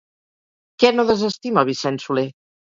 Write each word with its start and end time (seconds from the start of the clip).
Què 0.85 0.91
no 0.95 1.07
desestima 1.11 1.67
Vicent 1.71 2.05
Soler? 2.09 2.29